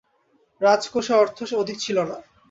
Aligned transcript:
রাজকোষে 0.61 1.13
অর্থ 1.15 1.37
অধিক 1.53 1.77
ছিল 1.79 1.97
না। 2.03 2.17